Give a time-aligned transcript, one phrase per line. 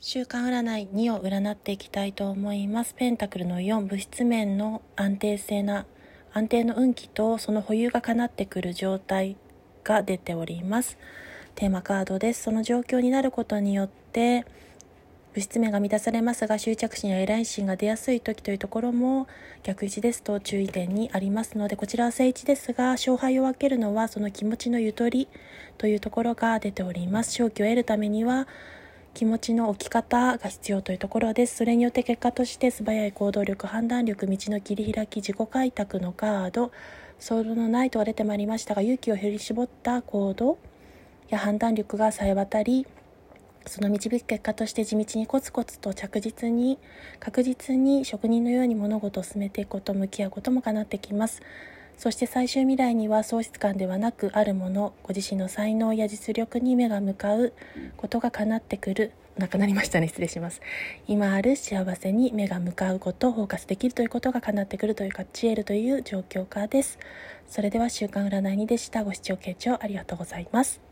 [0.00, 2.94] 週間占い2を占っていきたいと思います。
[2.94, 5.86] ペンタクルの4、物質面の安定性な、
[6.32, 9.36] 安定の運気とその保有が叶ってくる状態
[9.82, 10.98] が出ております。
[11.56, 12.44] テーマカードです。
[12.44, 14.46] その状況になることによって、
[15.34, 19.28] 物質面が満たされますが執着心や依頼心が出やすい時というところも
[19.62, 25.28] 逆位置ですと注意点にありますのでこちらは正位置ですが勝敗を分けるのはその気持ちのゆとり
[25.76, 28.48] というところが出ております勝機を得るためには
[29.18, 31.56] 気持ちの置き方が必要というところです。
[31.56, 36.70] それによって結果として素早い行動力、判断力、道の切り開き、自己開拓のカード、
[37.18, 40.56] ソウルのないとは出てまいりましたが、勇気を振り絞った行動
[41.30, 42.86] や判断力がさえ渡り、
[43.66, 46.78] その導く結果として地道にコツコツと着実に
[47.18, 51.42] 確実に職人のように物事を進めていくこと向き合うことも叶ってきます
[51.98, 57.52] そして最終未来には喪失感ではなくあるものご自身の才能や実力に目が向かう
[57.96, 60.08] ことが叶ってくるなくなりましたね。
[60.08, 60.60] 失礼します。
[61.06, 66.98] 今ある幸せに目が向かうことをフォーカスできるということが叶ってくるというか知恵るという状況下です。
[67.48, 69.04] それでは週刊占い2でした。
[69.04, 70.87] ご視聴傾聴ありがとうございます。